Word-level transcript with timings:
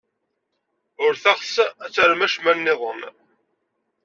Ur 1.05 1.13
teɣs 1.23 1.53
ad 1.85 1.91
tarem 1.93 2.21
acemma 2.25 2.53
niḍen. 2.53 3.01